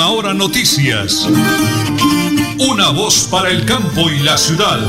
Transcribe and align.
Última 0.00 0.16
Hora 0.16 0.32
Noticias. 0.32 1.28
Una 2.72 2.88
voz 2.88 3.28
para 3.30 3.50
el 3.50 3.66
campo 3.66 4.08
y 4.08 4.24
la 4.24 4.38
ciudad. 4.38 4.80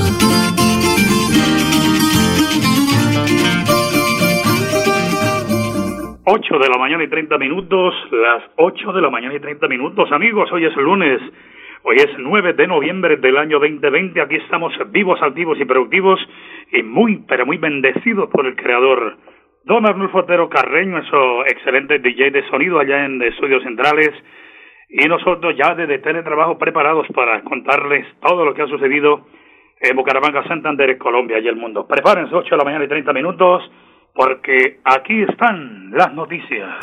8 6.24 6.60
de 6.60 6.70
la 6.70 6.78
mañana 6.78 7.04
y 7.04 7.10
30 7.10 7.38
minutos, 7.40 7.94
las 8.12 8.44
8 8.56 8.94
de 8.94 9.02
la 9.02 9.10
mañana 9.10 9.36
y 9.36 9.42
30 9.42 9.68
minutos. 9.68 10.10
Amigos, 10.14 10.50
hoy 10.54 10.64
es 10.64 10.76
lunes, 10.78 11.20
hoy 11.84 11.98
es 11.98 12.10
9 12.18 12.54
de 12.54 12.68
noviembre 12.68 13.18
del 13.18 13.36
año 13.36 13.60
2020. 13.60 14.22
Aquí 14.22 14.36
estamos 14.36 14.72
vivos, 14.92 15.22
activos 15.22 15.60
y 15.60 15.66
productivos 15.66 16.22
y 16.72 16.84
muy, 16.84 17.18
pero 17.28 17.46
muy 17.46 17.58
bendecidos 17.58 18.30
por 18.30 18.46
el 18.46 18.56
Creador. 18.56 19.18
Don 19.66 19.86
Arnulfo 19.86 20.20
Otero 20.20 20.48
Carreño, 20.48 20.92
nuestro 20.92 21.46
excelente 21.48 22.00
DJ 22.00 22.32
de 22.32 22.48
sonido 22.50 22.80
allá 22.80 23.04
en 23.04 23.22
Estudios 23.22 23.62
Centrales. 23.64 24.12
Y 24.94 25.08
nosotros 25.08 25.56
ya 25.58 25.74
desde 25.74 26.00
Teletrabajo 26.00 26.58
preparados 26.58 27.08
para 27.16 27.42
contarles 27.44 28.06
todo 28.22 28.44
lo 28.44 28.54
que 28.54 28.64
ha 28.64 28.68
sucedido 28.68 29.26
en 29.80 29.96
Bucaramanga, 29.96 30.44
Santander, 30.48 30.98
Colombia 30.98 31.40
y 31.40 31.48
el 31.48 31.56
mundo. 31.56 31.88
Prepárense 31.88 32.36
8 32.36 32.50
de 32.50 32.58
la 32.58 32.64
mañana 32.64 32.84
y 32.84 32.90
30 32.90 33.14
minutos 33.14 33.64
porque 34.14 34.80
aquí 34.84 35.24
están 35.24 35.92
las 35.92 36.14
noticias. 36.14 36.78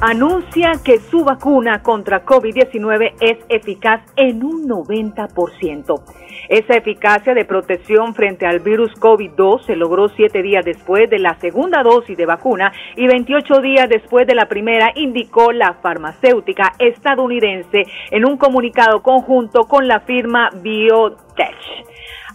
Anuncia 0.00 0.72
que 0.84 0.98
su 0.98 1.24
vacuna 1.24 1.82
contra 1.82 2.24
COVID-19 2.24 3.14
es 3.20 3.38
eficaz 3.48 4.00
en 4.16 4.44
un 4.44 4.68
90%. 4.68 6.02
Esa 6.48 6.76
eficacia 6.76 7.34
de 7.34 7.44
protección 7.44 8.14
frente 8.14 8.46
al 8.46 8.60
virus 8.60 8.92
COVID-2 8.94 9.66
se 9.66 9.76
logró 9.76 10.08
siete 10.08 10.42
días 10.42 10.64
después 10.64 11.10
de 11.10 11.18
la 11.18 11.38
segunda 11.40 11.82
dosis 11.82 12.16
de 12.16 12.26
vacuna 12.26 12.72
y 12.96 13.06
28 13.06 13.60
días 13.60 13.88
después 13.88 14.26
de 14.26 14.34
la 14.34 14.46
primera, 14.46 14.92
indicó 14.94 15.52
la 15.52 15.74
farmacéutica 15.74 16.74
estadounidense 16.78 17.84
en 18.10 18.24
un 18.24 18.36
comunicado 18.36 19.02
conjunto 19.02 19.64
con 19.64 19.88
la 19.88 20.00
firma 20.00 20.48
Biotech. 20.62 21.56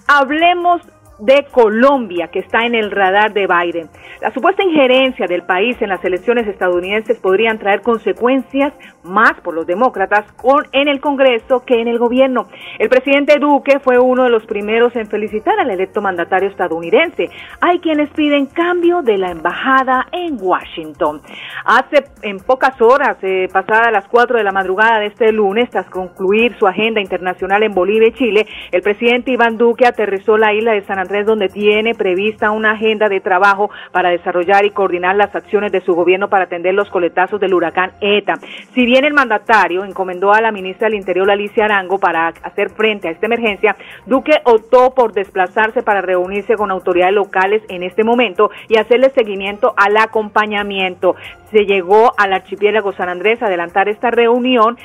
Hablemos 0.08 0.82
de 1.20 1.46
Colombia, 1.52 2.28
que 2.28 2.40
está 2.40 2.66
en 2.66 2.76
el 2.76 2.92
radar 2.92 3.34
de 3.34 3.48
Biden. 3.48 3.90
La 4.22 4.32
supuesta 4.32 4.64
injerencia 4.64 5.28
del 5.28 5.44
país 5.44 5.82
en 5.82 5.90
las 5.90 6.04
elecciones 6.04 6.48
estadounidenses 6.48 7.20
podrían 7.20 7.60
traer 7.60 7.82
consecuencias 7.82 8.74
más 9.04 9.34
por 9.42 9.54
los 9.54 9.68
demócratas 9.68 10.26
en 10.72 10.88
el 10.88 11.00
Congreso 11.00 11.64
que 11.66 11.82
en 11.82 11.88
el 11.88 11.98
gobierno. 11.98 12.48
El 12.80 12.90
presidente 12.90 13.40
Duque 13.40 13.80
fue 13.80 14.00
uno 14.00 14.24
de 14.24 14.30
los 14.30 14.46
primeros 14.46 14.96
en 14.96 15.08
felicitar 15.08 15.60
al 15.60 15.70
electo 15.70 16.02
mandatario 16.02 16.50
estadounidense. 16.50 17.30
Hay 17.62 17.80
quienes 17.80 18.10
piden 18.12 18.48
cambio 18.48 19.02
de 19.02 19.18
la 19.18 19.32
embajada 19.32 20.08
en 20.12 20.38
Washington. 20.40 21.22
Hace 21.66 22.06
en 22.22 22.38
pocas 22.38 22.80
horas, 22.82 23.18
eh, 23.22 23.48
pasadas 23.52 23.92
las 23.92 24.08
4 24.08 24.38
de 24.38 24.44
la 24.44 24.52
madrugada 24.52 25.00
de 25.00 25.08
este 25.08 25.32
lunes, 25.32 25.70
tras 25.70 25.90
concluir 25.90 26.56
su 26.58 26.68
agenda 26.68 27.02
internacional 27.02 27.64
en 27.64 27.74
Bolivia 27.74 28.10
y 28.10 28.14
Chile, 28.14 28.48
el 28.72 28.82
presidente 28.82 29.32
Iván 29.32 29.58
Duque 29.58 29.86
aterrizó 29.86 30.38
la 30.38 30.54
isla 30.54 30.74
de 30.74 30.86
San 30.86 31.00
Andrés 31.04 31.26
donde 31.26 31.50
tiene 31.50 31.94
prevista 31.94 32.52
una 32.52 32.72
agenda 32.72 33.08
de 33.08 33.20
trabajo 33.20 33.70
para 33.92 34.10
desarrollar 34.10 34.66
y 34.66 34.72
coordinar 34.72 35.16
las 35.16 35.36
acciones 35.36 35.72
de 35.72 35.82
su 35.82 35.94
gobierno 35.94 36.28
para 36.28 36.46
atender 36.46 36.74
los 36.74 36.90
coletazos 36.90 37.40
del 37.40 37.54
huracán 37.54 37.92
ETA. 38.02 38.34
Si 38.74 38.86
bien 38.86 39.06
el 39.06 39.14
mandatario 39.14 39.86
encomendó 39.86 40.34
a 40.34 40.42
la 40.42 40.52
ministra 40.52 40.88
del 40.88 40.98
Interior, 40.98 41.30
Alicia 41.30 41.66
Arango, 41.66 42.00
para 42.00 42.28
hacer 42.28 42.70
frente 42.72 43.08
a 43.08 43.12
esta 43.12 43.28
emergencia, 43.28 43.76
Duque 44.06 44.34
optó 44.46 44.94
por 44.94 45.14
desplazarse 45.14 45.84
para 45.84 46.02
reunirse 46.02 46.56
con 46.56 46.72
autoridades 46.72 47.14
locales 47.14 47.62
en 47.70 47.84
este 47.84 48.04
momento 48.04 48.50
y 48.68 48.78
hacerle 48.78 49.10
seguimiento 49.12 49.74
al 49.78 49.98
acompañamiento 49.98 51.16
se 51.54 51.66
llegó 51.66 52.12
al 52.18 52.34
archipiélago 52.34 52.94
San 52.94 53.10
Andrés 53.10 53.42
a 53.42 53.46
adelantar 53.46 53.88
esta 53.88 54.10
reunión 54.10 54.78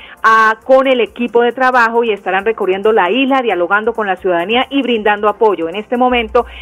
con 0.64 0.86
el 0.86 1.00
equipo 1.00 1.40
de 1.40 1.52
trabajo 1.52 2.04
y 2.04 2.10
estarán 2.10 2.44
recorriendo 2.44 2.92
la 2.92 3.10
isla, 3.10 3.40
dialogando 3.40 3.94
con 3.94 4.06
la 4.06 4.16
ciudadanía 4.16 4.66
y 4.68 4.82
brindando 4.82 5.28
apoyo. 5.28 5.68
En 5.68 5.76
este 5.76 5.96
momento, 5.96 6.07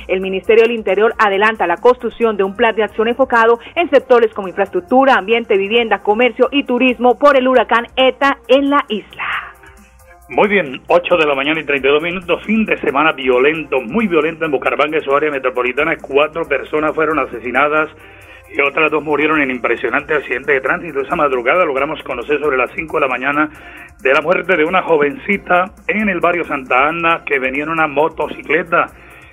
el 0.08 0.20
Ministerio 0.20 0.64
del 0.64 0.72
Interior 0.72 1.14
adelanta 1.18 1.66
la 1.66 1.76
construcción 1.76 2.36
de 2.36 2.44
un 2.44 2.56
plan 2.56 2.74
de 2.74 2.82
acción 2.82 3.08
enfocado 3.08 3.58
en 3.74 3.88
sectores 3.90 4.32
como 4.34 4.48
infraestructura, 4.48 5.14
ambiente, 5.14 5.56
vivienda, 5.56 6.02
comercio 6.02 6.48
y 6.50 6.64
turismo 6.64 7.18
por 7.18 7.36
el 7.36 7.46
huracán 7.46 7.86
ETA 7.96 8.38
en 8.48 8.70
la 8.70 8.84
isla. 8.88 9.24
Muy 10.28 10.48
bien, 10.48 10.80
8 10.88 11.16
de 11.18 11.26
la 11.26 11.36
mañana 11.36 11.60
y 11.60 11.64
32 11.64 12.02
minutos, 12.02 12.42
fin 12.44 12.64
de 12.64 12.76
semana 12.78 13.12
violento, 13.12 13.80
muy 13.80 14.08
violento 14.08 14.44
en 14.44 14.50
Bucaramanga 14.50 15.00
su 15.00 15.14
área 15.14 15.30
metropolitana. 15.30 15.96
Cuatro 15.98 16.44
personas 16.48 16.94
fueron 16.96 17.20
asesinadas 17.20 17.90
y 18.52 18.60
otras 18.60 18.90
dos 18.90 19.04
murieron 19.04 19.40
en 19.40 19.50
impresionante 19.50 20.14
accidente 20.14 20.52
de 20.52 20.60
tránsito. 20.60 21.00
Esa 21.00 21.14
madrugada 21.14 21.64
logramos 21.64 22.02
conocer 22.02 22.40
sobre 22.40 22.56
las 22.56 22.72
5 22.74 22.96
de 22.96 23.00
la 23.00 23.08
mañana 23.08 23.50
de 24.02 24.12
la 24.12 24.20
muerte 24.20 24.56
de 24.56 24.64
una 24.64 24.82
jovencita 24.82 25.72
en 25.86 26.08
el 26.08 26.20
barrio 26.20 26.44
Santa 26.44 26.88
Ana 26.88 27.22
que 27.24 27.38
venía 27.38 27.64
en 27.64 27.70
una 27.70 27.86
motocicleta, 27.86 28.86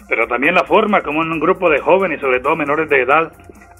pero 0.07 0.27
también 0.27 0.55
la 0.55 0.63
forma 0.63 1.01
como 1.01 1.19
un 1.19 1.39
grupo 1.39 1.69
de 1.69 1.79
jóvenes, 1.79 2.21
sobre 2.21 2.39
todo 2.39 2.55
menores 2.55 2.89
de 2.89 3.01
edad, 3.01 3.31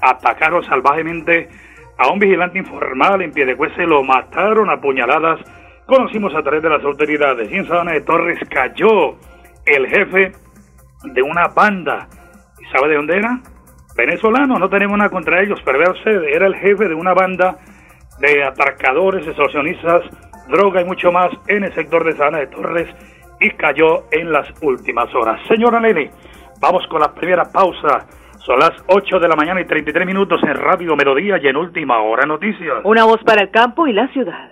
atacaron 0.02 0.64
salvajemente 0.64 1.50
a 1.98 2.12
un 2.12 2.20
vigilante 2.20 2.60
informal 2.60 3.22
en 3.22 3.32
pie 3.32 3.46
de 3.46 3.58
se 3.76 3.86
lo 3.86 4.04
mataron 4.04 4.70
a 4.70 4.82
puñaladas. 4.82 5.40
Conocimos 5.86 6.34
a 6.36 6.42
través 6.42 6.64
de 6.64 6.70
las 6.70 6.84
autoridades. 6.84 7.52
Y 7.52 7.56
en 7.56 7.68
Sabana 7.68 7.92
de 7.92 8.02
Torres 8.02 8.40
cayó 8.50 9.16
el 9.66 9.88
jefe 9.88 10.32
de 11.04 11.22
una 11.22 11.48
banda. 11.50 12.08
¿Y 12.60 12.66
sabe 12.72 12.90
de 12.90 12.96
dónde 12.96 13.18
era? 13.18 13.40
venezolano, 13.96 14.58
no 14.58 14.70
tenemos 14.70 14.98
nada 14.98 15.10
contra 15.10 15.42
ellos, 15.42 15.60
pero 15.64 15.80
vea 15.80 15.92
usted, 15.92 16.24
era 16.24 16.48
el 16.48 16.56
jefe 16.56 16.88
de 16.88 16.96
una 16.96 17.14
banda 17.14 17.58
de 18.20 18.44
atracadores, 18.44 19.26
extorsionistas, 19.28 20.04
droga 20.48 20.82
y 20.82 20.86
mucho 20.86 21.12
más 21.12 21.30
en 21.48 21.64
el 21.64 21.74
sector 21.74 22.04
de 22.04 22.18
Sana 22.18 22.40
de 22.40 22.48
Torres 22.48 22.88
y 23.44 23.50
cayó 23.52 24.06
en 24.12 24.32
las 24.32 24.48
últimas 24.62 25.14
horas. 25.14 25.40
Señora 25.48 25.80
Nelly, 25.80 26.10
vamos 26.62 26.88
con 26.88 27.02
la 27.02 27.14
primera 27.14 27.44
pausa. 27.44 28.08
Son 28.40 28.58
las 28.58 28.72
8 28.88 29.20
de 29.20 29.28
la 29.28 29.36
mañana 29.36 29.62
y 29.62 29.66
33 29.66 30.06
minutos 30.06 30.42
en 30.44 30.56
Radio 30.56 30.96
Melodía 30.96 31.38
y 31.42 31.48
en 31.48 31.58
Última 31.58 32.02
Hora 32.02 32.26
Noticias. 32.26 32.80
Una 32.84 33.04
voz 33.06 33.22
para 33.24 33.44
el 33.44 33.52
campo 33.52 33.86
y 33.88 33.94
la 33.94 34.08
ciudad. 34.10 34.52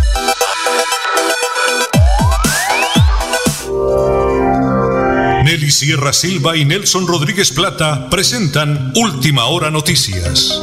Nelly 5.51 5.69
Sierra 5.69 6.13
Silva 6.13 6.55
y 6.55 6.63
Nelson 6.63 7.05
Rodríguez 7.05 7.51
Plata 7.51 8.09
presentan 8.09 8.93
Última 8.95 9.47
Hora 9.47 9.69
Noticias. 9.69 10.61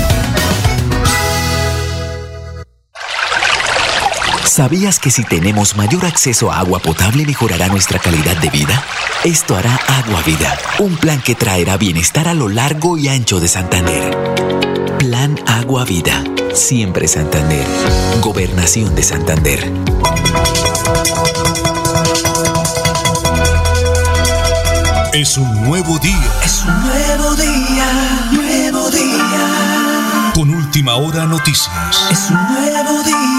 ¿Sabías 4.61 4.99
que 4.99 5.09
si 5.09 5.23
tenemos 5.23 5.75
mayor 5.75 6.05
acceso 6.05 6.51
a 6.51 6.59
agua 6.59 6.77
potable 6.77 7.25
mejorará 7.25 7.67
nuestra 7.69 7.97
calidad 7.97 8.37
de 8.37 8.51
vida? 8.51 8.85
Esto 9.23 9.55
hará 9.55 9.73
Agua 9.87 10.21
Vida, 10.23 10.55
un 10.77 10.97
plan 10.97 11.19
que 11.19 11.33
traerá 11.33 11.77
bienestar 11.77 12.27
a 12.27 12.35
lo 12.35 12.47
largo 12.47 12.95
y 12.95 13.07
ancho 13.07 13.39
de 13.39 13.47
Santander. 13.47 14.15
Plan 14.99 15.35
Agua 15.47 15.83
Vida, 15.83 16.23
siempre 16.53 17.07
Santander. 17.07 17.65
Gobernación 18.21 18.93
de 18.93 19.01
Santander. 19.01 19.73
Es 25.11 25.39
un 25.39 25.63
nuevo 25.63 25.97
día. 25.97 26.31
Es 26.45 26.63
un 26.63 26.81
nuevo 26.81 27.35
día, 27.35 28.29
nuevo 28.31 28.91
día. 28.91 30.31
Con 30.35 30.51
última 30.51 30.97
hora 30.97 31.25
noticias. 31.25 32.11
Es 32.11 32.29
un 32.29 32.37
nuevo 32.53 33.03
día, 33.03 33.30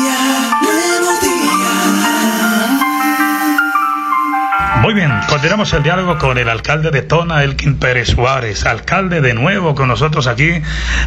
continuamos 5.42 5.72
el 5.72 5.82
diálogo 5.82 6.18
con 6.18 6.38
el 6.38 6.48
alcalde 6.48 6.92
de 6.92 7.02
Tona, 7.02 7.42
Elkin 7.42 7.76
Pérez 7.76 8.10
Suárez. 8.10 8.64
Alcalde 8.64 9.20
de 9.20 9.34
nuevo 9.34 9.74
con 9.74 9.88
nosotros 9.88 10.28
aquí 10.28 10.62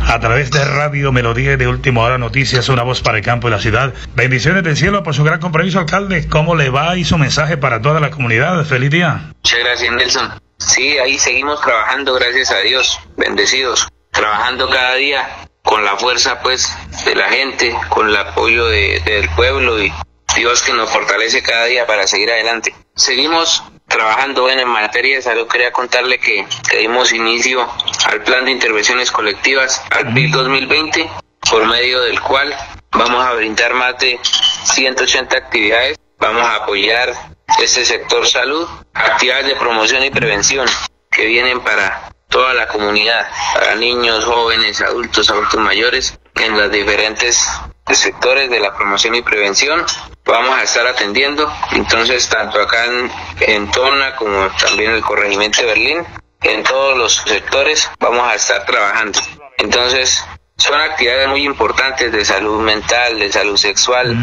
a 0.08 0.20
través 0.20 0.52
de 0.52 0.62
Radio 0.66 1.14
Melodía 1.14 1.56
de 1.56 1.66
Última 1.70 2.02
Hora 2.02 2.18
Noticias, 2.18 2.68
una 2.68 2.84
voz 2.84 3.02
para 3.02 3.18
el 3.20 3.24
campo 3.24 3.48
y 3.48 3.52
la 3.52 3.62
ciudad. 3.62 3.94
Bendiciones 4.14 4.66
del 4.66 4.76
cielo 4.76 5.04
por 5.04 5.16
su 5.16 5.24
gran 5.24 5.40
compromiso, 5.40 5.80
alcalde. 5.80 6.28
¿Cómo 6.28 6.54
le 6.54 6.70
va 6.70 6.98
y 6.98 7.06
su 7.06 7.18
mensaje 7.18 7.56
para 7.56 7.82
toda 7.82 8.02
la 8.02 8.12
comunidad? 8.12 8.66
Feliz 8.66 8.90
día. 8.92 9.32
Muchas 9.42 9.60
gracias, 9.62 9.96
Nelson. 9.96 10.30
Sí, 10.58 10.98
ahí 10.98 11.18
seguimos 11.18 11.62
trabajando, 11.62 12.14
gracias 12.16 12.52
a 12.52 12.60
Dios, 12.60 13.00
bendecidos, 13.16 13.88
trabajando 14.12 14.70
cada 14.70 14.96
día 14.96 15.30
con 15.64 15.86
la 15.86 15.96
fuerza 15.96 16.42
pues 16.44 16.70
de 17.06 17.16
la 17.16 17.30
gente, 17.30 17.74
con 17.88 18.10
el 18.10 18.18
apoyo 18.18 18.66
de- 18.66 19.02
del 19.06 19.30
pueblo 19.30 19.82
y 19.82 19.94
Dios 20.36 20.62
que 20.62 20.74
nos 20.74 20.90
fortalece 20.90 21.42
cada 21.42 21.66
día 21.66 21.88
para 21.88 22.08
seguir 22.08 22.30
adelante. 22.30 22.76
Seguimos 22.96 23.64
trabajando 23.88 24.42
bueno, 24.42 24.62
en 24.62 24.68
materia 24.68 25.16
de 25.16 25.22
salud. 25.22 25.48
Quería 25.48 25.72
contarle 25.72 26.20
que, 26.20 26.46
que 26.70 26.78
dimos 26.80 27.14
inicio 27.14 27.68
al 28.06 28.22
plan 28.24 28.46
de 28.46 28.52
intervenciones 28.52 29.12
colectivas 29.12 29.82
al 29.92 30.14
PIB 30.14 30.32
2020, 30.32 31.10
por 31.50 31.66
medio 31.68 32.02
del 32.02 32.20
cual 32.20 32.54
vamos 32.92 33.24
a 33.24 33.34
brindar 33.34 33.74
más 33.74 33.98
de 34.00 34.20
180 34.24 35.38
actividades. 35.38 35.98
Vamos 36.18 36.44
a 36.44 36.56
apoyar 36.56 37.14
este 37.60 37.86
sector 37.86 38.28
salud, 38.28 38.68
actividades 38.94 39.48
de 39.48 39.56
promoción 39.56 40.04
y 40.04 40.10
prevención 40.10 40.68
que 41.12 41.26
vienen 41.26 41.62
para 41.62 42.12
toda 42.30 42.54
la 42.54 42.68
comunidad, 42.68 43.28
para 43.54 43.76
niños, 43.76 44.26
jóvenes, 44.26 44.82
adultos, 44.82 45.30
adultos 45.30 45.60
mayores, 45.60 46.20
en 46.36 46.58
los 46.58 46.70
diferentes 46.72 47.48
sectores 47.94 48.50
de 48.50 48.60
la 48.60 48.76
promoción 48.76 49.16
y 49.16 49.22
prevención. 49.22 49.86
Vamos 50.26 50.58
a 50.58 50.64
estar 50.64 50.88
atendiendo, 50.88 51.52
entonces, 51.72 52.28
tanto 52.30 52.60
acá 52.60 52.86
en, 52.86 53.12
en 53.42 53.72
Tona 53.72 54.16
como 54.16 54.48
también 54.60 54.92
el 54.92 55.02
corregimiento 55.02 55.62
de 55.62 55.68
Berlín, 55.68 56.06
en 56.42 56.64
todos 56.64 56.98
los 56.98 57.16
sectores 57.26 57.90
vamos 58.00 58.28
a 58.28 58.36
estar 58.36 58.66
trabajando. 58.66 59.20
Entonces, 59.58 60.24
son 60.58 60.80
actividades 60.80 61.28
muy 61.28 61.44
importantes 61.44 62.12
de 62.12 62.26
salud 62.26 62.62
mental, 62.62 63.20
de 63.20 63.32
salud 63.32 63.58
sexual, 63.58 64.16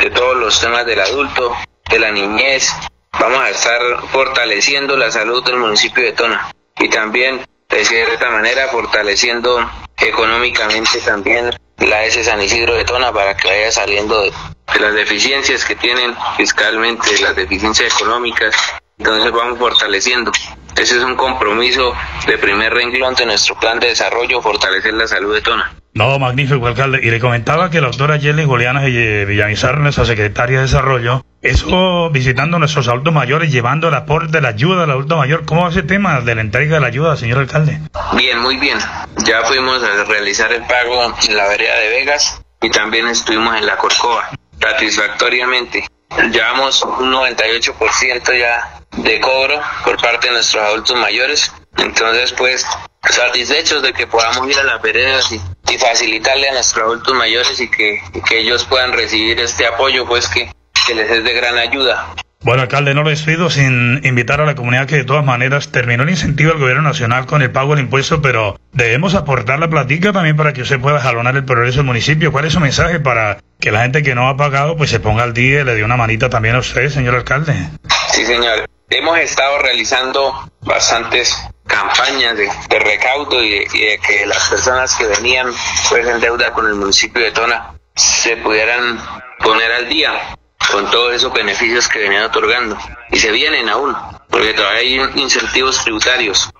de 0.00 0.10
todos 0.10 0.36
los 0.36 0.60
temas 0.60 0.86
del 0.86 1.00
adulto, 1.00 1.56
de 1.88 1.98
la 1.98 2.10
niñez. 2.10 2.72
Vamos 3.18 3.40
a 3.40 3.50
estar 3.50 3.80
fortaleciendo 4.12 4.96
la 4.96 5.10
salud 5.10 5.44
del 5.44 5.56
municipio 5.56 6.04
de 6.04 6.12
Tona 6.12 6.52
y 6.78 6.88
también, 6.88 7.44
de 7.68 7.84
cierta 7.84 8.30
manera, 8.30 8.68
fortaleciendo 8.68 9.68
económicamente 9.96 11.00
también 11.00 11.50
la 11.78 12.04
S 12.04 12.24
San 12.24 12.42
Isidro 12.42 12.74
de 12.74 12.84
Tona 12.84 13.12
para 13.12 13.36
que 13.36 13.48
vaya 13.48 13.70
saliendo 13.70 14.22
de, 14.22 14.32
las 14.80 14.94
deficiencias 14.94 15.64
que 15.64 15.74
tienen 15.76 16.14
fiscalmente, 16.36 17.18
las 17.20 17.34
deficiencias 17.34 17.94
económicas. 17.94 18.54
Entonces 18.98 19.32
vamos 19.32 19.58
fortaleciendo. 19.58 20.32
Ese 20.78 20.96
es 20.96 21.02
un 21.02 21.16
compromiso 21.16 21.92
de 22.26 22.38
primer 22.38 22.72
renglón 22.72 23.14
de 23.16 23.26
nuestro 23.26 23.58
plan 23.58 23.80
de 23.80 23.88
desarrollo, 23.88 24.40
fortalecer 24.40 24.94
la 24.94 25.08
salud 25.08 25.34
de 25.34 25.40
Tona. 25.40 25.74
No, 25.94 26.16
magnífico, 26.20 26.64
alcalde. 26.68 27.00
Y 27.02 27.10
le 27.10 27.18
comentaba 27.18 27.68
que 27.68 27.80
la 27.80 27.88
doctora 27.88 28.16
Yeli 28.16 28.44
Juliana 28.44 28.86
eh, 28.86 29.24
Villamizar, 29.26 29.78
nuestra 29.78 30.04
secretaria 30.04 30.58
de 30.58 30.62
Desarrollo, 30.62 31.24
eso 31.42 32.10
visitando 32.10 32.56
a 32.56 32.60
nuestros 32.60 32.86
adultos 32.86 33.12
mayores, 33.12 33.50
llevando 33.50 33.88
el 33.88 33.94
aporte 33.94 34.30
de 34.30 34.40
la 34.40 34.50
ayuda 34.50 34.84
al 34.84 34.92
adulto 34.92 35.16
mayor. 35.16 35.44
¿Cómo 35.44 35.62
va 35.62 35.70
ese 35.70 35.82
tema 35.82 36.20
de 36.20 36.36
la 36.36 36.42
entrega 36.42 36.76
de 36.76 36.80
la 36.80 36.86
ayuda, 36.86 37.16
señor 37.16 37.38
alcalde? 37.38 37.80
Bien, 38.12 38.38
muy 38.38 38.56
bien. 38.58 38.78
Ya 39.26 39.42
fuimos 39.42 39.82
a 39.82 40.04
realizar 40.04 40.52
el 40.52 40.62
pago 40.62 41.12
en 41.28 41.36
la 41.36 41.48
vereda 41.48 41.74
de 41.74 41.88
Vegas 41.88 42.40
y 42.62 42.70
también 42.70 43.08
estuvimos 43.08 43.56
en 43.56 43.66
la 43.66 43.76
Corcova, 43.76 44.30
satisfactoriamente. 44.60 45.88
Llevamos 46.30 46.82
un 46.84 47.12
98% 47.12 48.38
ya 48.38 48.77
de 48.96 49.20
cobro 49.20 49.60
por 49.84 49.96
parte 50.00 50.28
de 50.28 50.34
nuestros 50.34 50.62
adultos 50.62 50.96
mayores. 50.96 51.52
Entonces, 51.76 52.32
pues, 52.32 52.66
satisfechos 53.08 53.82
de 53.82 53.92
que 53.92 54.06
podamos 54.06 54.48
ir 54.48 54.58
a 54.58 54.64
las 54.64 54.82
veredas 54.82 55.30
y, 55.30 55.40
y 55.72 55.78
facilitarle 55.78 56.48
a 56.48 56.54
nuestros 56.54 56.84
adultos 56.84 57.14
mayores 57.14 57.60
y 57.60 57.70
que, 57.70 58.00
y 58.14 58.20
que 58.22 58.40
ellos 58.40 58.64
puedan 58.64 58.92
recibir 58.92 59.38
este 59.40 59.66
apoyo, 59.66 60.06
pues, 60.06 60.28
que, 60.28 60.50
que 60.86 60.94
les 60.94 61.10
es 61.10 61.24
de 61.24 61.32
gran 61.34 61.56
ayuda. 61.56 62.14
Bueno, 62.40 62.62
alcalde, 62.62 62.94
no 62.94 63.02
lo 63.02 63.10
despido 63.10 63.50
sin 63.50 64.00
invitar 64.04 64.40
a 64.40 64.46
la 64.46 64.54
comunidad 64.54 64.86
que 64.86 64.96
de 64.96 65.04
todas 65.04 65.24
maneras 65.24 65.72
terminó 65.72 66.04
el 66.04 66.10
incentivo 66.10 66.50
del 66.50 66.60
gobierno 66.60 66.82
nacional 66.82 67.26
con 67.26 67.42
el 67.42 67.50
pago 67.50 67.74
del 67.74 67.84
impuesto, 67.84 68.22
pero 68.22 68.56
debemos 68.72 69.16
aportar 69.16 69.58
la 69.58 69.68
platica 69.68 70.12
también 70.12 70.36
para 70.36 70.52
que 70.52 70.62
usted 70.62 70.80
pueda 70.80 71.00
jalonar 71.00 71.34
el 71.34 71.44
progreso 71.44 71.78
del 71.78 71.86
municipio. 71.86 72.30
¿Cuál 72.30 72.44
es 72.44 72.52
su 72.52 72.60
mensaje 72.60 73.00
para 73.00 73.38
que 73.58 73.72
la 73.72 73.82
gente 73.82 74.04
que 74.04 74.14
no 74.14 74.28
ha 74.28 74.36
pagado 74.36 74.76
pues 74.76 74.88
se 74.88 75.00
ponga 75.00 75.24
al 75.24 75.34
día 75.34 75.62
y 75.62 75.64
le 75.64 75.74
dé 75.74 75.82
una 75.82 75.96
manita 75.96 76.30
también 76.30 76.54
a 76.54 76.60
usted, 76.60 76.90
señor 76.90 77.16
alcalde? 77.16 77.54
Sí, 78.12 78.24
señor. 78.24 78.68
Hemos 78.90 79.18
estado 79.18 79.58
realizando 79.58 80.50
bastantes 80.62 81.36
campañas 81.66 82.36
de, 82.36 82.50
de 82.68 82.78
recaudo 82.78 83.42
y 83.42 83.50
de, 83.50 83.68
y 83.72 83.80
de 83.84 83.98
que 83.98 84.26
las 84.26 84.48
personas 84.48 84.94
que 84.96 85.06
venían 85.06 85.52
pues 85.88 86.06
en 86.06 86.20
deuda 86.20 86.52
con 86.52 86.66
el 86.66 86.74
municipio 86.74 87.22
de 87.22 87.30
Tona 87.32 87.74
se 87.94 88.36
pudieran 88.38 88.98
poner 89.40 89.70
al 89.72 89.88
día 89.88 90.36
con 90.70 90.90
todos 90.90 91.14
esos 91.14 91.32
beneficios 91.32 91.88
que 91.88 91.98
venían 92.00 92.24
otorgando 92.24 92.78
y 93.10 93.18
se 93.18 93.30
vienen 93.30 93.68
aún 93.68 93.94
porque 94.28 94.54
todavía 94.54 94.80
hay 94.80 95.20
incentivos 95.20 95.82
tributarios. 95.82 96.50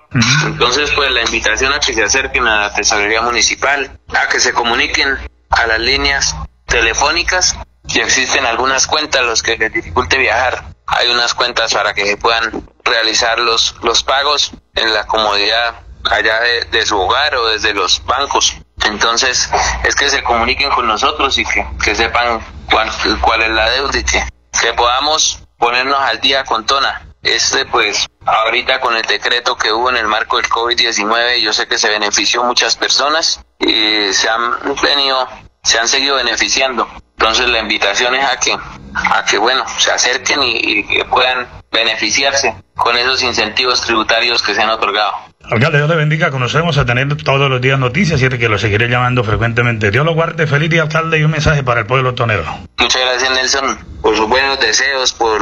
Entonces, 0.45 0.91
pues 0.95 1.11
la 1.11 1.21
invitación 1.21 1.71
a 1.73 1.79
que 1.79 1.93
se 1.93 2.03
acerquen 2.03 2.47
a 2.47 2.61
la 2.61 2.73
tesorería 2.73 3.21
municipal, 3.21 3.99
a 4.09 4.27
que 4.27 4.39
se 4.39 4.53
comuniquen 4.53 5.17
a 5.49 5.67
las 5.67 5.79
líneas 5.79 6.35
telefónicas 6.65 7.55
si 7.87 7.99
existen 7.99 8.45
algunas 8.45 8.87
cuentas 8.87 9.25
los 9.25 9.41
que 9.43 9.57
les 9.57 9.71
dificulte 9.71 10.17
viajar. 10.17 10.63
Hay 10.89 11.09
unas 11.09 11.33
cuentas 11.33 11.73
para 11.73 11.93
que 11.93 12.17
puedan 12.17 12.67
realizar 12.83 13.39
los, 13.39 13.75
los 13.83 14.03
pagos 14.03 14.51
en 14.75 14.93
la 14.93 15.05
comodidad 15.05 15.75
allá 16.09 16.39
de, 16.71 16.85
su 16.85 16.99
hogar 16.99 17.35
o 17.35 17.47
desde 17.47 17.73
los 17.73 18.03
bancos. 18.05 18.55
Entonces, 18.85 19.49
es 19.83 19.95
que 19.95 20.09
se 20.09 20.23
comuniquen 20.23 20.69
con 20.71 20.87
nosotros 20.87 21.37
y 21.37 21.45
que, 21.45 21.65
que 21.83 21.95
sepan 21.95 22.41
cuál, 22.71 22.89
cuál 23.21 23.41
es 23.43 23.49
la 23.49 23.69
deuda 23.69 23.97
y 23.97 24.03
que, 24.03 24.23
que 24.61 24.73
podamos 24.73 25.43
ponernos 25.57 25.99
al 25.99 26.19
día 26.21 26.43
con 26.43 26.65
Tona. 26.65 27.05
Este, 27.21 27.65
pues, 27.65 28.07
ahorita 28.25 28.79
con 28.79 28.95
el 28.95 29.03
decreto 29.03 29.57
que 29.57 29.73
hubo 29.73 29.89
en 29.89 29.97
el 29.97 30.07
marco 30.07 30.37
del 30.37 30.49
COVID-19, 30.49 31.41
yo 31.41 31.51
sé 31.51 31.67
que 31.67 31.77
se 31.77 31.89
benefició 31.89 32.43
muchas 32.43 32.77
personas 32.77 33.43
y 33.59 34.13
se 34.13 34.29
han 34.29 34.75
venido, 34.81 35.27
se 35.61 35.79
han 35.79 35.87
seguido 35.87 36.15
beneficiando. 36.15 36.87
Entonces 37.17 37.49
la 37.49 37.59
invitación 37.59 38.15
es 38.15 38.23
a 38.23 38.37
que, 38.37 38.57
a 38.95 39.23
que 39.25 39.37
bueno, 39.37 39.63
se 39.77 39.91
acerquen 39.91 40.39
y, 40.43 40.83
que 40.85 41.05
puedan 41.05 41.47
beneficiarse 41.71 42.55
con 42.75 42.97
esos 42.97 43.21
incentivos 43.23 43.81
tributarios 43.81 44.41
que 44.41 44.53
se 44.53 44.61
han 44.61 44.69
otorgado. 44.69 45.11
Alcalde, 45.43 45.77
Dios 45.77 45.89
le 45.89 45.95
bendiga. 45.95 46.31
Conocemos 46.31 46.77
a 46.77 46.85
tener 46.85 47.15
todos 47.23 47.49
los 47.49 47.59
días 47.61 47.79
noticias 47.79 48.21
y 48.21 48.29
que 48.29 48.49
lo 48.49 48.59
seguiré 48.59 48.87
llamando 48.87 49.23
frecuentemente. 49.23 49.89
Dios 49.89 50.05
lo 50.05 50.13
guarde. 50.13 50.45
Feliz 50.45 50.69
día, 50.69 50.83
alcalde, 50.83 51.19
y 51.19 51.23
un 51.23 51.31
mensaje 51.31 51.63
para 51.63 51.81
el 51.81 51.87
pueblo 51.87 52.13
tonero. 52.13 52.43
Muchas 52.77 53.01
gracias, 53.01 53.31
Nelson, 53.31 53.99
por 54.01 54.15
sus 54.15 54.27
buenos 54.27 54.59
deseos, 54.59 55.13
por, 55.13 55.41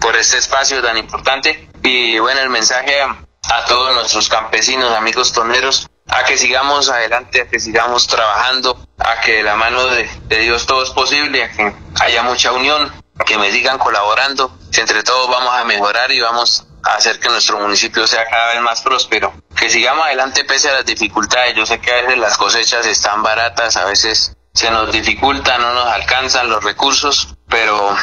por 0.00 0.14
este 0.16 0.38
espacio 0.38 0.82
tan 0.82 0.98
importante. 0.98 1.68
Y 1.82 2.18
bueno, 2.18 2.40
el 2.40 2.50
mensaje 2.50 2.92
a 3.00 3.64
todos 3.66 3.94
nuestros 3.94 4.28
campesinos, 4.28 4.92
amigos 4.92 5.32
toneros, 5.32 5.88
a 6.08 6.24
que 6.24 6.36
sigamos 6.36 6.88
adelante, 6.88 7.42
a 7.42 7.48
que 7.48 7.58
sigamos 7.58 8.06
trabajando, 8.06 8.86
a 8.98 9.20
que 9.20 9.42
la 9.42 9.56
mano 9.56 9.86
de, 9.86 10.08
Dios 10.28 10.66
todo 10.66 10.82
es 10.82 10.90
posible, 10.90 11.44
a 11.44 11.50
que 11.50 11.74
haya 12.00 12.22
mucha 12.22 12.52
unión, 12.52 12.92
que 13.24 13.38
me 13.38 13.50
sigan 13.50 13.78
colaborando, 13.78 14.56
que 14.72 14.80
entre 14.80 15.02
todos 15.02 15.28
vamos 15.28 15.54
a 15.54 15.64
mejorar 15.64 16.10
y 16.12 16.20
vamos 16.20 16.66
a 16.84 16.94
hacer 16.94 17.18
que 17.18 17.28
nuestro 17.28 17.58
municipio 17.58 18.06
sea 18.06 18.24
cada 18.28 18.52
vez 18.52 18.62
más 18.62 18.82
próspero. 18.82 19.32
Que 19.56 19.68
sigamos 19.68 20.04
adelante 20.04 20.44
pese 20.44 20.68
a 20.68 20.74
las 20.74 20.86
dificultades. 20.86 21.56
Yo 21.56 21.66
sé 21.66 21.80
que 21.80 21.90
a 21.90 22.02
veces 22.02 22.18
las 22.18 22.36
cosechas 22.38 22.86
están 22.86 23.22
baratas, 23.22 23.76
a 23.76 23.84
veces 23.86 24.36
se 24.52 24.70
nos 24.70 24.92
dificulta, 24.92 25.58
no 25.58 25.72
nos 25.72 25.86
alcanzan 25.86 26.48
los 26.48 26.62
recursos, 26.62 27.34
pero 27.48 27.96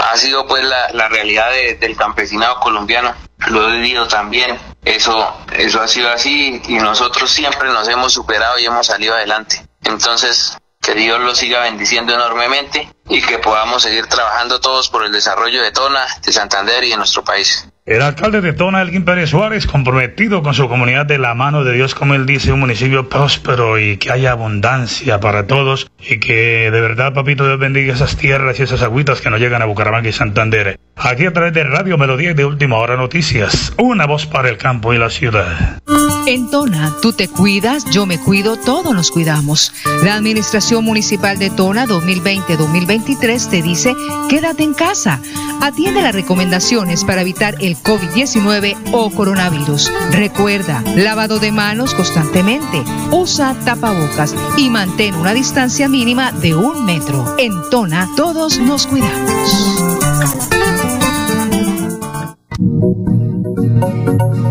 ha 0.00 0.16
sido 0.16 0.46
pues 0.46 0.64
la, 0.64 0.90
la 0.92 1.08
realidad 1.08 1.50
del 1.80 1.96
campesinado 1.96 2.60
colombiano. 2.60 3.14
Lo 3.48 3.68
he 3.68 3.72
vivido 3.76 4.06
también. 4.08 4.58
Eso, 4.84 5.36
eso 5.52 5.80
ha 5.80 5.88
sido 5.88 6.10
así 6.10 6.62
y 6.68 6.74
nosotros 6.74 7.30
siempre 7.30 7.68
nos 7.68 7.88
hemos 7.88 8.12
superado 8.12 8.58
y 8.58 8.66
hemos 8.66 8.86
salido 8.86 9.14
adelante. 9.14 9.66
Entonces, 9.82 10.56
que 10.84 10.94
Dios 10.94 11.20
lo 11.20 11.34
siga 11.34 11.60
bendiciendo 11.60 12.12
enormemente 12.12 12.88
y 13.08 13.22
que 13.22 13.38
podamos 13.38 13.82
seguir 13.82 14.06
trabajando 14.06 14.60
todos 14.60 14.90
por 14.90 15.04
el 15.04 15.12
desarrollo 15.12 15.62
de 15.62 15.72
Tona, 15.72 16.06
de 16.22 16.32
Santander 16.32 16.84
y 16.84 16.90
de 16.90 16.96
nuestro 16.96 17.24
país. 17.24 17.66
El 17.86 18.00
alcalde 18.00 18.40
de 18.40 18.54
Tona, 18.54 18.80
Elgin 18.80 19.04
Pérez 19.04 19.28
Suárez, 19.28 19.66
comprometido 19.66 20.42
con 20.42 20.54
su 20.54 20.70
comunidad 20.70 21.04
de 21.04 21.18
la 21.18 21.34
mano 21.34 21.64
de 21.64 21.74
Dios, 21.74 21.94
como 21.94 22.14
él 22.14 22.24
dice, 22.24 22.50
un 22.50 22.60
municipio 22.60 23.10
próspero 23.10 23.78
y 23.78 23.98
que 23.98 24.10
haya 24.10 24.32
abundancia 24.32 25.20
para 25.20 25.46
todos 25.46 25.90
y 26.00 26.18
que 26.18 26.70
de 26.70 26.80
verdad, 26.80 27.12
papito, 27.12 27.44
Dios 27.44 27.58
bendiga 27.58 27.92
esas 27.92 28.16
tierras 28.16 28.58
y 28.58 28.62
esas 28.62 28.80
agüitas 28.80 29.20
que 29.20 29.28
nos 29.28 29.38
llegan 29.38 29.60
a 29.60 29.66
Bucaramanga 29.66 30.08
y 30.08 30.12
Santander. 30.12 30.80
Aquí 30.96 31.26
a 31.26 31.34
través 31.34 31.52
de 31.52 31.64
Radio 31.64 31.98
Melodía 31.98 32.30
y 32.30 32.34
de 32.34 32.46
Última 32.46 32.78
Hora 32.78 32.96
Noticias, 32.96 33.74
una 33.76 34.06
voz 34.06 34.24
para 34.24 34.48
el 34.48 34.56
campo 34.56 34.94
y 34.94 34.98
la 34.98 35.10
ciudad. 35.10 35.82
En 36.26 36.50
Tona, 36.50 36.90
tú 37.02 37.12
te 37.12 37.28
cuidas, 37.28 37.84
yo 37.90 38.06
me 38.06 38.18
cuido, 38.18 38.56
todos 38.56 38.94
nos 38.94 39.10
cuidamos. 39.10 39.74
La 40.02 40.14
Administración 40.14 40.82
Municipal 40.82 41.38
de 41.38 41.50
Tona 41.50 41.84
2020-2023 41.86 43.50
te 43.50 43.60
dice, 43.60 43.94
quédate 44.30 44.62
en 44.62 44.72
casa. 44.72 45.20
Atiende 45.60 46.00
las 46.00 46.14
recomendaciones 46.14 47.04
para 47.04 47.20
evitar 47.20 47.56
el 47.60 47.73
COVID-19 47.82 48.92
o 48.92 49.10
coronavirus. 49.10 49.92
Recuerda, 50.10 50.82
lavado 50.96 51.38
de 51.38 51.52
manos 51.52 51.94
constantemente, 51.94 52.82
usa 53.10 53.54
tapabocas 53.64 54.34
y 54.56 54.70
mantén 54.70 55.14
una 55.14 55.34
distancia 55.34 55.88
mínima 55.88 56.32
de 56.32 56.54
un 56.54 56.84
metro. 56.84 57.36
En 57.38 57.52
Tona, 57.70 58.08
todos 58.16 58.58
nos 58.58 58.86
cuidamos. 58.86 59.50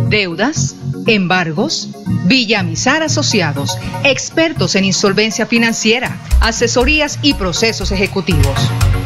Deudas 0.09 0.75
embargos, 1.07 1.89
Villamizar 2.25 3.03
Asociados, 3.03 3.77
expertos 4.03 4.75
en 4.75 4.85
insolvencia 4.85 5.45
financiera, 5.45 6.17
asesorías 6.39 7.19
y 7.21 7.33
procesos 7.33 7.91
ejecutivos. 7.91 8.57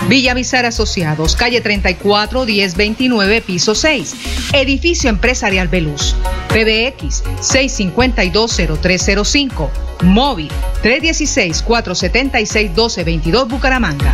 Villamizar 0.08 0.65
Asociados, 0.65 1.36
calle 1.36 1.60
34 1.60 2.46
1029, 2.46 3.41
piso 3.41 3.76
6, 3.76 4.15
edificio 4.54 5.10
empresarial 5.10 5.67
Beluz, 5.67 6.15
PBX 6.48 7.26
6520305, 7.41 9.70
móvil 10.04 10.50
316 10.82 11.62
476 11.62 12.70
1222 12.70 13.46
Bucaramanga. 13.46 14.13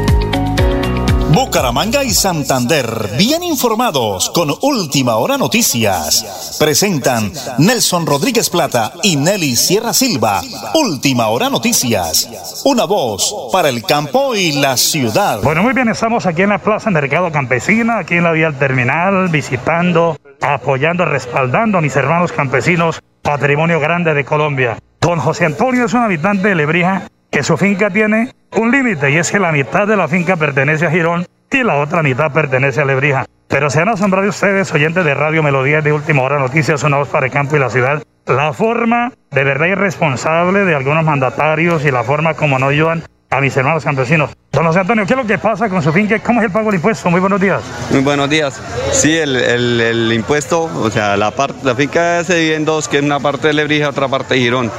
Bucaramanga 1.33 2.03
y 2.03 2.09
Santander, 2.09 2.85
bien 3.17 3.41
informados 3.41 4.29
con 4.31 4.53
Última 4.61 5.15
Hora 5.15 5.37
Noticias. 5.37 6.57
Presentan 6.59 7.31
Nelson 7.57 8.05
Rodríguez 8.05 8.49
Plata 8.49 8.91
y 9.01 9.15
Nelly 9.15 9.55
Sierra 9.55 9.93
Silva. 9.93 10.41
Última 10.73 11.27
Hora 11.27 11.49
Noticias. 11.49 12.61
Una 12.65 12.83
voz 12.83 13.49
para 13.53 13.69
el 13.69 13.81
campo 13.83 14.35
y 14.35 14.51
la 14.51 14.75
ciudad. 14.75 15.41
Bueno, 15.41 15.63
muy 15.63 15.71
bien, 15.71 15.87
estamos 15.87 16.25
aquí 16.25 16.41
en 16.41 16.49
la 16.49 16.57
Plaza 16.57 16.89
Mercado 16.89 17.31
Campesina, 17.31 17.99
aquí 17.99 18.15
en 18.15 18.23
la 18.23 18.31
vía 18.33 18.51
terminal, 18.51 19.29
visitando, 19.29 20.17
apoyando, 20.41 21.05
respaldando 21.05 21.77
a 21.77 21.81
mis 21.81 21.95
hermanos 21.95 22.33
campesinos 22.33 22.99
patrimonio 23.21 23.79
grande 23.79 24.13
de 24.13 24.25
Colombia. 24.25 24.77
Don 24.99 25.19
José 25.19 25.45
Antonio 25.45 25.85
es 25.85 25.93
un 25.93 26.01
habitante 26.01 26.49
de 26.49 26.55
Lebrija 26.55 27.03
que 27.31 27.43
su 27.43 27.57
finca 27.57 27.89
tiene 27.89 28.33
un 28.57 28.71
límite 28.71 29.09
y 29.09 29.17
es 29.17 29.31
que 29.31 29.39
la 29.39 29.51
mitad 29.51 29.87
de 29.87 29.95
la 29.95 30.07
finca 30.07 30.35
pertenece 30.35 30.85
a 30.85 30.91
Girón 30.91 31.25
y 31.49 31.63
la 31.63 31.77
otra 31.77 32.03
mitad 32.03 32.31
pertenece 32.31 32.81
a 32.81 32.85
Lebrija. 32.85 33.25
Pero 33.47 33.69
se 33.69 33.81
han 33.81 33.89
asombrado 33.89 34.29
ustedes, 34.29 34.73
oyentes 34.73 35.03
de 35.03 35.13
Radio 35.13 35.41
Melodía 35.41 35.81
de 35.81 35.91
Última 35.93 36.21
Hora 36.21 36.39
Noticias, 36.39 36.83
una 36.83 36.97
voz 36.97 37.09
para 37.09 37.25
el 37.25 37.31
campo 37.31 37.55
y 37.55 37.59
la 37.59 37.69
ciudad, 37.69 38.03
la 38.25 38.53
forma 38.53 39.13
de 39.31 39.43
verdad 39.43 39.67
irresponsable 39.67 40.65
de 40.65 40.75
algunos 40.75 41.03
mandatarios 41.03 41.83
y 41.85 41.91
la 41.91 42.03
forma 42.03 42.33
como 42.33 42.59
no 42.59 42.67
ayudan 42.67 43.03
a 43.31 43.39
mis 43.39 43.55
hermanos 43.55 43.85
campesinos. 43.85 44.31
Don 44.51 44.65
José 44.65 44.79
Antonio, 44.79 45.05
¿qué 45.05 45.13
es 45.13 45.17
lo 45.17 45.25
que 45.25 45.37
pasa 45.37 45.69
con 45.69 45.81
su 45.81 45.93
finca? 45.93 46.19
¿Cómo 46.19 46.41
es 46.41 46.47
el 46.47 46.51
pago 46.51 46.65
del 46.65 46.75
impuesto? 46.75 47.09
Muy 47.09 47.21
buenos 47.21 47.39
días. 47.39 47.61
Muy 47.89 48.01
buenos 48.01 48.29
días. 48.29 48.61
Sí, 48.91 49.17
el, 49.17 49.37
el, 49.37 49.79
el 49.79 50.11
impuesto, 50.11 50.63
o 50.63 50.91
sea, 50.91 51.15
la, 51.15 51.31
parte, 51.31 51.55
la 51.63 51.73
finca 51.73 52.25
se 52.25 52.35
divide 52.35 52.55
en 52.55 52.65
dos, 52.65 52.89
que 52.89 52.97
es 52.97 53.03
una 53.03 53.21
parte 53.21 53.47
de 53.47 53.53
Lebrija, 53.53 53.87
otra 53.87 54.09
parte 54.09 54.33
de 54.33 54.41
Girón. 54.41 54.69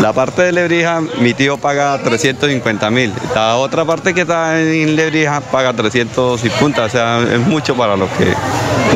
La 0.00 0.12
parte 0.12 0.42
de 0.42 0.50
Lebrija, 0.50 1.00
mi 1.20 1.32
tío 1.32 1.58
paga 1.58 1.96
350 1.98 2.90
mil. 2.90 3.12
La 3.36 3.54
otra 3.54 3.84
parte 3.84 4.12
que 4.12 4.22
está 4.22 4.60
en 4.60 4.96
Lebrija 4.96 5.40
paga 5.40 5.72
300 5.72 6.44
y 6.44 6.50
punta, 6.50 6.86
o 6.86 6.88
sea, 6.88 7.20
es 7.20 7.38
mucho 7.38 7.76
para 7.76 7.96
lo 7.96 8.08
que 8.18 8.34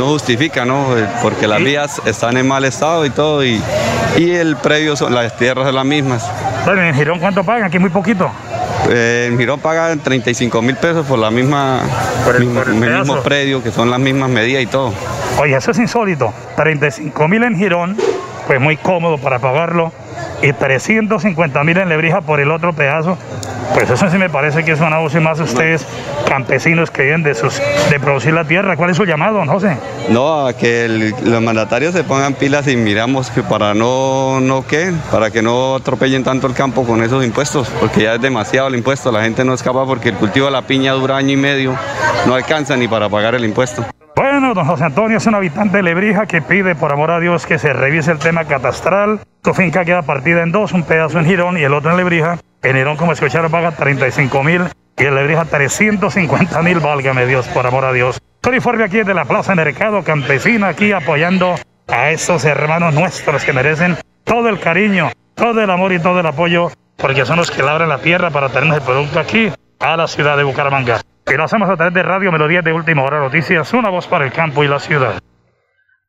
no 0.00 0.06
justifica, 0.06 0.64
¿no? 0.64 0.88
Porque 1.22 1.46
las 1.46 1.62
vías 1.62 2.02
están 2.06 2.36
en 2.36 2.48
mal 2.48 2.64
estado 2.64 3.06
y 3.06 3.10
todo, 3.10 3.44
y, 3.44 3.62
y 4.16 4.32
el 4.32 4.56
predio, 4.56 4.96
son, 4.96 5.14
las 5.14 5.36
tierras 5.36 5.66
son 5.66 5.76
las 5.76 5.84
mismas. 5.84 6.28
Bueno, 6.64 6.82
¿en 6.82 6.92
Girón 6.96 7.20
cuánto 7.20 7.44
pagan? 7.44 7.62
Aquí 7.62 7.78
muy 7.78 7.90
poquito. 7.90 8.28
Eh, 8.88 9.28
en 9.30 9.38
Girón 9.38 9.60
pagan 9.60 9.98
35 10.00 10.62
mil 10.62 10.76
pesos 10.76 11.04
por 11.06 11.18
la 11.18 11.30
misma, 11.30 11.80
Por 12.24 12.36
el- 12.36 12.44
misma- 12.44 12.60
por 12.62 12.68
el 12.72 12.74
mismo 12.98 13.22
predio, 13.22 13.62
que 13.62 13.70
son 13.72 13.90
las 13.90 13.98
mismas 13.98 14.30
medidas 14.30 14.62
y 14.62 14.66
todo. 14.66 14.92
Oye, 15.38 15.56
eso 15.56 15.70
es 15.72 15.78
insólito. 15.78 16.32
35 16.56 17.28
mil 17.28 17.42
en 17.42 17.56
Girón, 17.56 17.96
pues 18.46 18.60
muy 18.60 18.76
cómodo 18.76 19.18
para 19.18 19.38
pagarlo. 19.38 19.92
Y 20.42 20.52
350 20.52 21.64
mil 21.64 21.78
en 21.78 21.88
Lebrija 21.88 22.20
por 22.20 22.40
el 22.40 22.50
otro 22.50 22.72
pedazo. 22.72 23.16
Pues 23.74 23.90
eso 23.90 24.08
sí 24.10 24.16
me 24.16 24.30
parece 24.30 24.64
que 24.64 24.72
es 24.72 24.80
un 24.80 24.92
abuso 24.92 25.18
y 25.18 25.20
más 25.20 25.38
ustedes, 25.40 25.84
campesinos 26.28 26.90
que 26.90 27.02
viven 27.02 27.22
de, 27.22 27.34
producir 28.00 28.32
la 28.32 28.44
tierra. 28.44 28.76
¿Cuál 28.76 28.90
es 28.90 28.96
su 28.96 29.04
llamado, 29.04 29.38
don 29.38 29.48
José? 29.48 29.76
No, 30.08 30.46
a 30.46 30.52
que 30.54 31.12
los 31.22 31.42
mandatarios 31.42 31.92
se 31.92 32.04
pongan 32.04 32.34
pilas 32.34 32.68
y 32.68 32.76
miramos 32.76 33.30
que 33.30 33.42
para 33.42 33.74
no, 33.74 34.40
no 34.40 34.66
qué, 34.66 34.92
para 35.10 35.30
que 35.30 35.42
no 35.42 35.76
atropellen 35.76 36.24
tanto 36.24 36.46
el 36.46 36.54
campo 36.54 36.84
con 36.84 37.02
esos 37.02 37.24
impuestos, 37.24 37.68
porque 37.80 38.02
ya 38.02 38.14
es 38.14 38.20
demasiado 38.20 38.68
el 38.68 38.76
impuesto, 38.76 39.10
la 39.12 39.22
gente 39.22 39.44
no 39.44 39.52
es 39.52 39.62
capaz 39.62 39.84
porque 39.86 40.10
el 40.10 40.14
cultivo 40.14 40.46
de 40.46 40.52
la 40.52 40.62
piña 40.62 40.92
dura 40.92 41.16
año 41.16 41.32
y 41.32 41.36
medio, 41.36 41.74
no 42.26 42.34
alcanza 42.34 42.76
ni 42.76 42.88
para 42.88 43.08
pagar 43.08 43.34
el 43.34 43.44
impuesto. 43.44 43.84
Bueno, 44.38 44.52
don 44.52 44.66
José 44.66 44.84
Antonio 44.84 45.16
es 45.16 45.26
un 45.26 45.34
habitante 45.34 45.78
de 45.78 45.82
Lebrija 45.82 46.26
que 46.26 46.42
pide 46.42 46.74
por 46.74 46.92
amor 46.92 47.10
a 47.10 47.18
Dios 47.20 47.46
que 47.46 47.58
se 47.58 47.72
revise 47.72 48.12
el 48.12 48.18
tema 48.18 48.44
catastral. 48.44 49.20
Su 49.42 49.54
finca 49.54 49.82
queda 49.86 50.02
partida 50.02 50.42
en 50.42 50.52
dos, 50.52 50.72
un 50.72 50.82
pedazo 50.82 51.18
en 51.18 51.24
Girón 51.24 51.56
y 51.56 51.62
el 51.62 51.72
otro 51.72 51.90
en 51.90 51.96
Lebrija. 51.96 52.36
En 52.62 52.76
Girón, 52.76 52.98
como 52.98 53.12
escucharon, 53.12 53.50
paga 53.50 53.70
35 53.70 54.44
mil 54.44 54.64
y 54.98 55.04
en 55.04 55.14
Lebrija 55.14 55.46
350 55.46 56.60
mil, 56.60 56.80
válgame 56.80 57.24
Dios, 57.24 57.48
por 57.48 57.66
amor 57.66 57.86
a 57.86 57.94
Dios. 57.94 58.20
Soy 58.44 58.60
Forbe 58.60 58.84
aquí 58.84 58.98
desde 58.98 59.14
la 59.14 59.24
Plaza 59.24 59.54
Mercado 59.54 60.04
Campesina, 60.04 60.68
aquí 60.68 60.92
apoyando 60.92 61.54
a 61.88 62.10
estos 62.10 62.44
hermanos 62.44 62.92
nuestros 62.92 63.42
que 63.42 63.54
merecen 63.54 63.96
todo 64.24 64.50
el 64.50 64.60
cariño, 64.60 65.12
todo 65.34 65.62
el 65.62 65.70
amor 65.70 65.94
y 65.94 65.98
todo 65.98 66.20
el 66.20 66.26
apoyo, 66.26 66.70
porque 66.98 67.24
son 67.24 67.38
los 67.38 67.50
que 67.50 67.62
labran 67.62 67.88
la 67.88 68.00
tierra 68.00 68.28
para 68.28 68.50
tener 68.50 68.74
el 68.74 68.82
producto 68.82 69.18
aquí 69.18 69.50
a 69.80 69.96
la 69.96 70.06
ciudad 70.06 70.36
de 70.36 70.44
Bucaramanga. 70.44 71.00
Y 71.28 71.36
lo 71.36 71.44
hacemos 71.44 71.68
a 71.68 71.76
través 71.76 71.92
de 71.92 72.02
Radio 72.04 72.30
Melodía 72.30 72.62
de 72.62 72.72
Última 72.72 73.02
Hora 73.02 73.18
Noticias, 73.18 73.72
una 73.74 73.90
voz 73.90 74.06
para 74.06 74.24
el 74.24 74.32
campo 74.32 74.62
y 74.62 74.68
la 74.68 74.78
ciudad. 74.78 75.18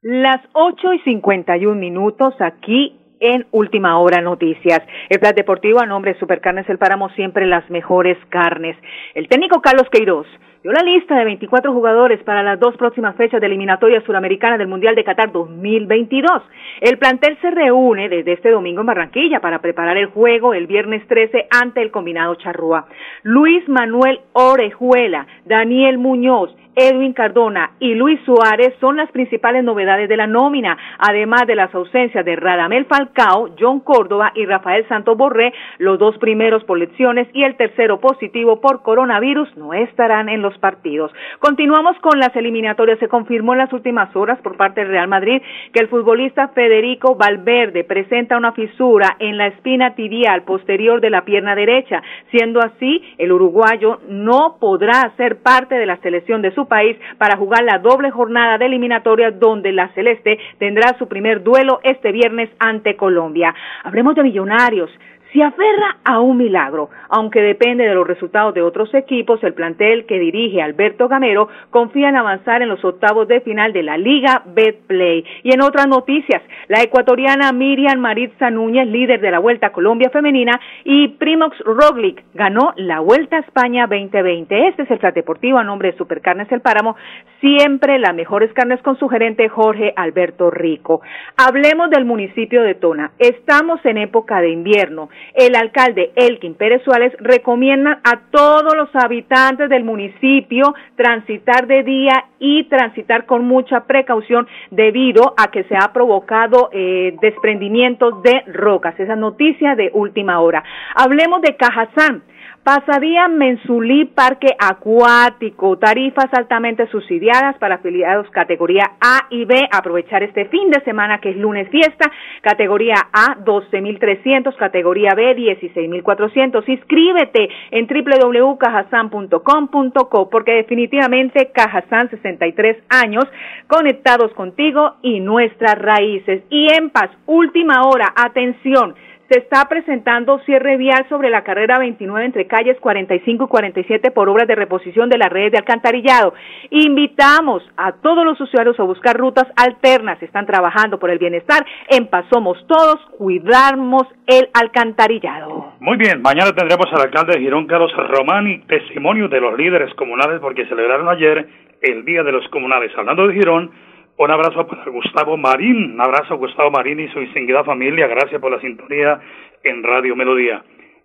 Las 0.02 0.42
8 0.54 0.94
y 0.94 1.00
51 1.00 1.76
minutos 1.76 2.36
aquí 2.40 2.97
en 3.20 3.46
Última 3.52 4.00
Hora 4.00 4.22
Noticias. 4.22 4.82
El 5.10 5.20
Plan 5.20 5.36
Deportivo 5.36 5.80
a 5.80 5.86
nombre 5.86 6.14
de 6.14 6.20
Supercarnes 6.20 6.70
El 6.70 6.78
Páramo, 6.78 7.10
siempre 7.10 7.46
las 7.46 7.70
mejores 7.70 8.18
carnes. 8.30 8.78
El 9.14 9.28
técnico 9.28 9.62
Carlos 9.62 9.88
Queiroz 9.92 10.28
dio 10.64 10.72
la 10.72 10.84
lista 10.84 11.16
de 11.16 11.26
24 11.26 11.72
jugadores 11.74 12.22
para 12.24 12.44
las 12.44 12.60
dos 12.60 12.76
próximas 12.78 13.16
fechas 13.16 13.40
de 13.40 13.48
eliminatoria 13.48 14.02
suramericana 14.02 14.58
del 14.58 14.68
Mundial 14.68 14.96
de 14.96 15.04
Qatar 15.04 15.32
2022. 15.32 16.44
El 16.82 16.98
plantel 16.98 17.38
se 17.42 17.52
reúne 17.52 18.10
desde 18.10 18.34
este 18.34 18.52
domingo 18.52 18.82
en 18.82 18.88
Barranquilla 18.88 19.40
para 19.40 19.60
preparar 19.60 19.98
el 19.98 20.08
juego 20.08 20.54
el 20.54 20.68
viernes 20.68 21.08
13 21.08 21.48
ante 21.52 21.82
el 21.82 21.92
combinado 21.92 22.36
Charrúa. 22.36 22.88
Luis 23.24 23.68
Manuel 23.70 24.20
Orejuela, 24.34 25.28
Daniel 25.46 25.98
Muñoz, 25.98 26.54
Edwin 26.80 27.14
Cardona 27.14 27.72
y 27.80 27.96
Luis 27.96 28.20
Suárez 28.24 28.76
son 28.80 28.98
las 28.98 29.12
principales 29.12 29.64
novedades 29.64 30.08
de 30.08 30.16
la 30.16 30.28
nómina, 30.28 30.78
además 31.00 31.48
de 31.48 31.56
las 31.56 31.74
ausencias 31.74 32.24
de 32.24 32.36
Radamel 32.36 32.86
Falcao, 33.08 33.50
John 33.60 33.80
Córdoba 33.80 34.32
y 34.36 34.46
Rafael 34.46 34.88
Santos 34.88 35.18
Borré, 35.18 35.54
los 35.78 36.00
dos 36.00 36.18
primeros 36.18 36.64
por 36.64 36.78
lesiones 36.78 37.28
y 37.34 37.44
el 37.44 37.56
tercero 37.56 38.00
positivo 38.00 38.60
por 38.60 38.82
coronavirus 38.82 39.56
no 39.58 39.74
estarán 39.74 40.30
en 40.30 40.42
los 40.42 40.58
partidos. 40.58 41.12
Continuamos 41.40 41.98
con 42.00 42.20
las 42.20 42.36
eliminatorias. 42.36 43.00
Se 43.00 43.08
confirmó 43.08 43.54
en 43.54 43.60
las 43.60 43.74
últimas 43.74 44.16
horas 44.16 44.40
por 44.42 44.58
parte 44.58 44.82
del 44.82 44.90
Real 44.90 45.08
Madrid 45.08 45.42
que 45.74 45.80
el 45.80 45.88
futbolista 45.88 46.50
Federico 46.50 47.16
Valverde 47.16 47.84
presenta 47.84 48.38
una 48.38 48.52
fisura 48.52 49.16
en 49.20 49.38
la 49.38 49.48
espina 49.48 49.96
tibial 49.96 50.44
posterior 50.44 51.02
de 51.02 51.10
la 51.10 51.26
pierna 51.26 51.56
derecha. 51.56 52.02
Siendo 52.32 52.60
así, 52.60 53.04
el 53.18 53.32
uruguayo 53.32 54.00
no 54.08 54.58
podrá 54.60 55.14
ser 55.18 55.42
parte 55.42 55.76
de 55.76 55.86
la 55.86 55.98
selección 55.98 56.42
de 56.42 56.54
su 56.54 56.68
país 56.68 56.98
para 57.18 57.38
jugar 57.38 57.64
la 57.64 57.80
doble 57.80 58.12
jornada 58.12 58.58
de 58.58 58.66
eliminatoria 58.66 59.32
donde 59.32 59.72
la 59.72 59.90
Celeste 59.90 60.40
tendrá 60.60 60.98
su 60.98 61.08
primer 61.08 61.44
duelo 61.44 61.80
este 61.84 62.12
viernes 62.12 62.50
ante 62.60 62.97
Colombia. 62.98 63.54
Hablemos 63.84 64.16
de 64.16 64.24
millonarios. 64.24 64.90
Se 65.38 65.44
aferra 65.44 65.98
a 66.04 66.20
un 66.20 66.36
milagro, 66.36 66.90
aunque 67.10 67.44
depende 67.44 67.88
de 67.88 67.94
los 67.94 68.08
resultados 68.08 68.56
de 68.56 68.64
otros 68.64 68.92
equipos, 68.96 69.44
el 69.44 69.54
plantel 69.54 70.08
que 70.08 70.18
dirige 70.18 70.64
Alberto 70.64 71.08
Gamero 71.08 71.48
confía 71.70 72.10
en 72.10 72.16
avanzar 72.16 72.64
en 72.64 72.70
los 72.70 72.84
octavos 72.84 73.28
de 73.28 73.42
final 73.42 73.72
de 73.72 73.84
la 73.84 74.00
Liga 74.00 74.42
Betplay. 74.48 75.24
Y 75.44 75.54
en 75.54 75.62
otras 75.62 75.88
noticias, 75.88 76.42
la 76.70 76.82
ecuatoriana 76.82 77.52
Miriam 77.52 78.00
Maritza 78.00 78.50
Núñez, 78.50 78.88
líder 78.88 79.22
de 79.22 79.30
la 79.30 79.38
Vuelta 79.38 79.68
a 79.68 79.72
Colombia 79.72 80.10
Femenina, 80.10 80.60
y 80.84 81.10
Primox 81.10 81.60
Roglic 81.60 82.24
ganó 82.34 82.74
la 82.76 83.00
Vuelta 83.02 83.38
a 83.38 83.42
España 83.42 83.86
2020. 83.86 84.70
Este 84.70 84.82
es 84.82 84.90
el 84.90 84.98
Flat 84.98 85.14
Deportivo 85.14 85.60
a 85.60 85.64
nombre 85.64 85.92
de 85.92 85.98
Supercarnes 86.00 86.52
El 86.52 86.62
Páramo, 86.62 86.96
siempre 87.42 88.00
las 88.00 88.16
mejores 88.16 88.52
carnes 88.54 88.82
con 88.82 88.98
su 88.98 89.08
gerente 89.08 89.50
Jorge 89.50 89.94
Alberto 89.96 90.50
Rico. 90.50 91.02
Hablemos 91.38 91.92
del 91.92 92.06
municipio 92.06 92.64
de 92.64 92.74
Tona. 92.74 93.12
Estamos 93.20 93.80
en 93.86 94.00
época 94.00 94.42
de 94.42 94.50
invierno. 94.50 95.10
El 95.34 95.56
alcalde 95.56 96.12
Elkin 96.16 96.56
Pérez 96.56 96.82
Suárez 96.84 97.14
recomienda 97.20 98.00
a 98.04 98.22
todos 98.32 98.76
los 98.76 98.90
habitantes 98.96 99.70
del 99.70 99.84
municipio 99.84 100.74
transitar 100.96 101.68
de 101.68 101.84
día 101.84 102.26
y 102.40 102.64
transitar 102.66 103.26
con 103.26 103.46
mucha 103.46 103.86
precaución 103.86 104.48
debido 104.72 105.34
a 105.38 105.52
que 105.52 105.64
se 105.66 105.76
ha 105.76 105.94
provocado 105.94 106.70
eh, 106.72 107.16
desprendimientos 107.22 108.22
de 108.24 108.44
rocas. 108.48 109.00
Esa 109.00 109.16
noticia 109.16 109.76
de 109.76 109.92
última 109.94 110.40
hora. 110.40 110.64
Hablemos 110.96 111.42
de 111.42 111.56
Cajazán. 111.56 112.24
Pasadía 112.68 113.30
Mensulí 113.30 114.12
Parque 114.14 114.50
Acuático, 114.60 115.78
tarifas 115.78 116.28
altamente 116.34 116.86
subsidiadas 116.88 117.58
para 117.60 117.76
afiliados 117.76 118.30
categoría 118.32 118.84
A 119.00 119.28
y 119.30 119.46
B. 119.46 119.70
Aprovechar 119.72 120.22
este 120.22 120.50
fin 120.50 120.70
de 120.70 120.82
semana 120.82 121.22
que 121.22 121.30
es 121.30 121.38
lunes 121.38 121.70
fiesta, 121.70 122.12
categoría 122.42 122.96
A 123.14 123.38
12.300, 123.38 124.54
categoría 124.58 125.14
B 125.16 125.34
16.400. 125.38 126.68
Inscríbete 126.68 127.48
en 127.72 127.88
www.cajasan.com.co 127.88 130.30
porque 130.30 130.56
definitivamente 130.56 131.54
Cajazán 131.54 132.10
63 132.10 132.84
años 132.90 133.24
conectados 133.68 134.34
contigo 134.34 134.96
y 135.02 135.22
nuestras 135.22 135.80
raíces. 135.80 136.44
Y 136.50 136.68
en 136.74 136.90
paz, 136.90 137.12
última 137.28 137.88
hora, 137.88 138.12
atención 138.14 138.94
se 139.30 139.40
está 139.40 139.66
presentando 139.68 140.40
cierre 140.40 140.78
vial 140.78 141.06
sobre 141.10 141.30
la 141.30 141.44
carrera 141.44 141.80
29 141.80 142.26
entre 142.26 142.48
calles 142.48 142.78
45 142.80 143.44
y 143.44 143.48
47 143.48 144.12
por 144.12 144.30
obras 144.30 144.48
de 144.48 144.56
reposición 144.56 145.10
de 145.10 145.18
las 145.18 145.30
redes 145.30 145.52
de 145.52 145.58
alcantarillado. 145.58 146.34
Invitamos 146.70 147.64
a 147.76 147.94
todos 147.94 148.24
los 148.24 148.40
usuarios 148.40 148.80
a 148.80 148.84
buscar 148.84 149.18
rutas 149.18 149.46
alternas. 149.56 150.22
Están 150.22 150.46
trabajando 150.46 150.98
por 151.00 151.10
el 151.10 151.18
bienestar. 151.18 151.66
En 151.90 152.08
Paz 152.08 152.26
somos 152.32 152.58
todos, 152.68 152.98
cuidamos 153.18 154.04
el 154.28 154.50
alcantarillado. 154.54 155.74
Muy 155.80 155.98
bien, 155.98 156.22
mañana 156.22 156.54
tendremos 156.54 156.88
al 156.94 157.02
alcalde 157.02 157.34
de 157.34 157.40
Girón, 157.40 157.68
Carlos 157.68 157.92
Román, 157.96 158.48
y 158.48 158.60
testimonio 158.60 159.28
de 159.28 159.42
los 159.42 159.58
líderes 159.58 159.94
comunales 159.96 160.40
porque 160.40 160.66
celebraron 160.68 161.10
ayer 161.10 161.48
el 161.82 162.06
Día 162.06 162.24
de 162.24 162.32
los 162.32 162.48
Comunales. 162.50 162.92
Hablando 162.98 163.28
de 163.28 163.34
Girón, 163.34 163.72
un 164.18 164.32
abrazo 164.32 164.68
para 164.68 164.86
Gustavo 164.86 165.38
Marín, 165.38 165.94
un 165.94 166.02
abrazo 166.02 166.34
a 166.34 166.38
Gustavo 166.38 166.72
Marín 166.72 167.00
y 167.00 167.08
su 167.10 167.20
distinguida 167.20 167.64
familia, 167.64 168.08
gracias 168.08 168.42
por 168.42 168.52
la 168.52 168.60
sintonía 168.60 169.20
en 169.64 169.84
Radio 169.84 170.16
Melodía. 170.16 170.64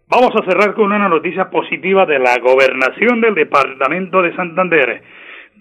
Vamos 0.09 0.31
a 0.37 0.45
cerrar 0.45 0.75
con 0.75 0.87
una 0.87 1.09
noticia 1.09 1.49
positiva 1.51 2.05
de 2.07 2.19
la 2.19 2.39
gobernación 2.39 3.21
del 3.21 3.35
departamento 3.35 4.21
de 4.23 4.35
Santander. 4.35 5.03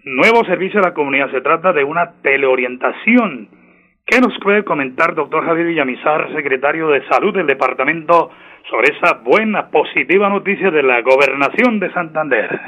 Nuevo 0.04 0.44
servicio 0.46 0.80
a 0.80 0.88
la 0.88 0.94
comunidad, 0.94 1.32
se 1.32 1.42
trata 1.42 1.72
de 1.74 1.84
una 1.84 2.14
teleorientación 2.22 3.50
¿Qué 4.12 4.20
nos 4.20 4.38
puede 4.40 4.66
comentar, 4.66 5.16
doctor 5.16 5.46
Javier 5.46 5.68
Villamizar, 5.68 6.34
secretario 6.36 6.90
de 6.90 7.08
Salud 7.08 7.34
del 7.34 7.48
departamento, 7.48 8.30
sobre 8.70 8.94
esa 8.94 9.20
buena, 9.24 9.70
positiva 9.70 10.28
noticia 10.28 10.70
de 10.70 10.84
la 10.84 11.02
gobernación 11.02 11.80
de 11.80 11.94
Santander? 11.94 12.60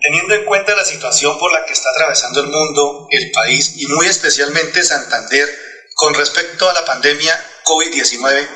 Teniendo 0.00 0.34
en 0.34 0.44
cuenta 0.44 0.74
la 0.74 0.84
situación 0.84 1.38
por 1.38 1.52
la 1.52 1.64
que 1.66 1.74
está 1.74 1.90
atravesando 1.90 2.40
el 2.40 2.46
mundo, 2.46 3.06
el 3.10 3.30
país 3.32 3.72
y 3.76 3.86
muy 3.86 4.06
especialmente 4.06 4.82
Santander 4.82 5.46
con 5.94 6.14
respecto 6.14 6.68
a 6.70 6.72
la 6.72 6.84
pandemia 6.86 7.38
COVID-19, 7.64 8.48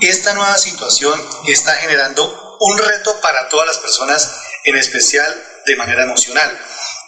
esta 0.00 0.34
nueva 0.34 0.58
situación 0.58 1.20
está 1.46 1.76
generando 1.76 2.56
un 2.60 2.78
reto 2.78 3.20
para 3.20 3.48
todas 3.48 3.66
las 3.68 3.78
personas, 3.78 4.28
en 4.64 4.76
especial 4.76 5.40
de 5.66 5.76
manera 5.76 6.02
emocional, 6.02 6.58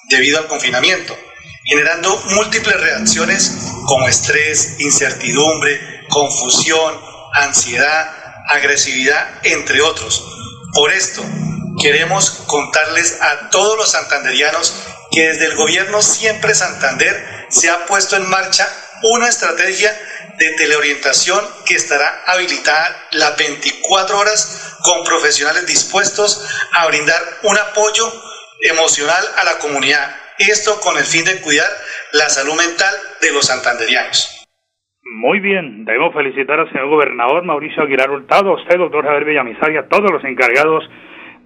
debido 0.08 0.38
al 0.38 0.46
confinamiento, 0.46 1.16
generando 1.64 2.16
múltiples 2.26 2.80
reacciones 2.80 3.52
como 3.86 4.06
estrés, 4.06 4.76
incertidumbre, 4.78 6.06
confusión, 6.08 7.00
ansiedad, 7.32 8.08
agresividad, 8.48 9.40
entre 9.42 9.80
otros. 9.82 10.24
Por 10.72 10.92
esto, 10.92 11.24
queremos 11.80 12.44
contarles 12.46 13.20
a 13.22 13.48
todos 13.50 13.76
los 13.76 13.90
santanderianos 13.90 15.08
que 15.10 15.28
desde 15.28 15.46
el 15.46 15.56
gobierno 15.56 16.02
Siempre 16.02 16.54
Santander 16.54 17.46
se 17.48 17.70
ha 17.70 17.86
puesto 17.86 18.16
en 18.16 18.28
marcha 18.28 18.68
una 19.02 19.28
estrategia 19.28 19.90
de 20.38 20.50
teleorientación 20.56 21.40
que 21.66 21.74
estará 21.74 22.22
habilitada 22.26 23.08
las 23.12 23.36
24 23.36 24.18
horas 24.18 24.78
con 24.84 25.04
profesionales 25.04 25.66
dispuestos 25.66 26.46
a 26.72 26.86
brindar 26.86 27.20
un 27.44 27.56
apoyo 27.58 28.04
emocional 28.62 29.24
a 29.36 29.44
la 29.44 29.58
comunidad. 29.58 30.14
Esto 30.38 30.80
con 30.80 30.96
el 30.96 31.04
fin 31.04 31.24
de 31.24 31.40
cuidar 31.40 31.68
la 32.12 32.28
salud 32.28 32.54
mental 32.54 32.94
de 33.20 33.32
los 33.32 33.46
santanderianos. 33.46 34.36
Muy 35.02 35.40
bien, 35.40 35.84
debemos 35.84 36.14
felicitar 36.14 36.60
al 36.60 36.70
señor 36.70 36.88
gobernador 36.88 37.44
Mauricio 37.44 37.82
Aguilar 37.82 38.10
Hurtado, 38.10 38.50
a 38.50 38.62
usted, 38.62 38.78
doctor 38.78 39.04
Javier 39.04 39.24
Villamizar, 39.24 39.72
y 39.72 39.78
a 39.78 39.88
todos 39.88 40.10
los 40.10 40.22
encargados 40.24 40.84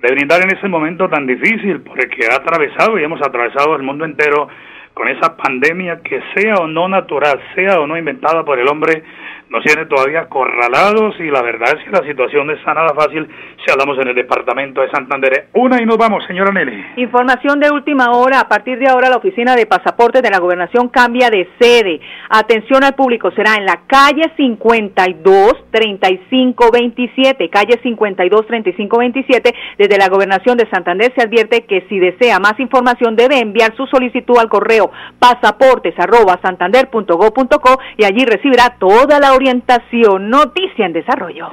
de 0.05 0.12
brindar 0.12 0.43
en 0.43 0.55
ese 0.55 0.69
momento 0.69 1.09
tan 1.09 1.27
difícil, 1.27 1.81
porque 1.81 2.29
ha 2.31 2.37
atravesado 2.37 2.99
y 2.99 3.05
hemos 3.05 3.23
atravesado 3.23 3.75
el 3.75 3.83
mundo 3.83 4.05
entero 4.05 4.49
con 4.93 5.09
esa 5.09 5.35
pandemia 5.35 6.01
que 6.05 6.21
sea 6.35 6.57
o 6.57 6.67
no 6.67 6.88
natural, 6.88 7.40
sea 7.55 7.81
o 7.81 7.87
no 7.87 7.97
inventada 7.97 8.45
por 8.45 8.59
el 8.59 8.69
hombre, 8.69 9.03
nos 9.50 9.62
tiene 9.64 9.87
todavía 9.87 10.20
acorralados 10.20 11.14
y 11.20 11.30
la 11.30 11.42
verdad 11.42 11.76
es 11.76 11.85
que 11.85 11.90
la 11.90 12.07
situación 12.07 12.46
no 12.46 12.52
está 12.52 12.74
nada 12.74 12.94
fácil 12.94 13.28
si 13.64 13.70
hablamos 13.70 13.98
en 13.98 14.09
el 14.09 14.14
departamento 14.14 14.80
de 14.80 14.90
Santander. 14.90 15.48
Una 15.54 15.80
y 15.80 15.87
nos 15.87 15.96
vamos, 15.96 16.24
señora 16.26 16.52
Nelly. 16.52 16.85
Información 16.96 17.61
de 17.61 17.70
última 17.70 18.11
hora. 18.12 18.40
A 18.40 18.48
partir 18.48 18.78
de 18.78 18.88
ahora 18.88 19.11
la 19.11 19.16
oficina 19.16 19.54
de 19.57 19.66
pasaportes 19.66 20.22
de 20.22 20.30
la 20.30 20.38
gobernación 20.38 20.88
cambia 20.88 21.30
de 21.30 21.48
sede. 21.61 22.00
Atención 22.30 22.85
al 22.85 22.94
público, 22.94 23.30
será 23.33 23.54
en 23.57 23.66
la 23.66 23.80
calle 23.87 24.33
52 24.37 25.70
35 25.70 26.70
27, 26.72 27.50
calle 27.50 27.80
52 27.83 28.46
35 28.46 28.98
27. 28.98 29.54
Desde 29.78 29.98
la 29.98 30.09
gobernación 30.09 30.57
de 30.57 30.68
Santander 30.70 31.12
se 31.16 31.22
advierte 31.22 31.64
que 31.64 31.87
si 31.88 31.98
desea 31.98 32.38
más 32.38 32.59
información 32.59 33.16
debe 33.16 33.38
enviar 33.38 33.74
su 33.76 33.87
solicitud 33.87 34.38
al 34.38 34.48
correo 34.48 34.90
pasaportes 35.18 35.94
y 37.96 38.04
allí 38.04 38.24
recibirá 38.24 38.76
toda 38.78 39.18
la 39.20 39.34
orientación, 39.35 40.31
noticia 40.31 40.87
en 40.87 40.92
desarrollo. 40.92 41.51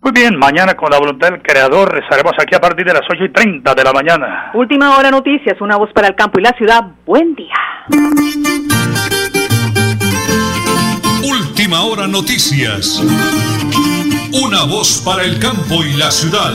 Muy 0.00 0.12
bien, 0.12 0.36
mañana 0.36 0.74
con 0.74 0.90
la 0.90 0.98
voluntad 0.98 1.30
del 1.30 1.42
creador 1.42 2.00
estaremos 2.02 2.32
aquí 2.40 2.56
a 2.56 2.60
partir 2.60 2.84
de 2.84 2.92
las 2.92 3.02
8 3.08 3.24
y 3.24 3.32
30 3.32 3.74
de 3.74 3.84
la 3.84 3.92
mañana. 3.92 4.50
Última 4.54 4.96
hora 4.96 5.10
noticias, 5.10 5.60
una 5.60 5.76
voz 5.76 5.92
para 5.92 6.08
el 6.08 6.16
campo 6.16 6.40
y 6.40 6.42
la 6.42 6.50
ciudad. 6.58 6.82
Buen 7.06 7.36
día. 7.36 7.54
Última 11.22 11.82
hora 11.82 12.08
noticias. 12.08 13.00
Una 14.32 14.64
voz 14.64 15.02
para 15.04 15.22
el 15.22 15.38
campo 15.38 15.84
y 15.84 15.92
la 15.96 16.10
ciudad. 16.10 16.52